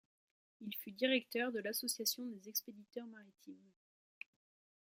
Il 0.61 0.75
fut 0.77 0.91
directeur 0.93 1.51
de 1.51 1.59
l'association 1.59 2.25
des 2.25 2.49
expéditeurs 2.49 3.05
maritimes. 3.05 3.69